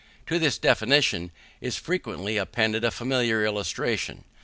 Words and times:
To 0.25 0.39
this 0.39 0.57
definition 0.57 1.29
is 1.61 1.77
frequently 1.77 2.35
appended 2.37 2.83
a 2.83 2.89
familiar 2.89 3.45
illustration. 3.45 4.23